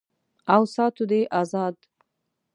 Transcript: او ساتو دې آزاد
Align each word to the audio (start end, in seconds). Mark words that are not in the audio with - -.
او 0.53 0.61
ساتو 0.73 1.03
دې 1.11 1.21
آزاد 1.41 1.75